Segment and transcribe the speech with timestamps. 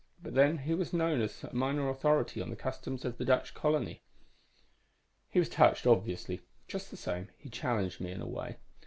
[0.23, 3.53] But then, he was known as a minor authority on the customs of the Dutch
[3.53, 4.01] colony.
[5.29, 6.41] "He was touched, obviously.
[6.67, 8.57] Just the same, he challenged me, in a way.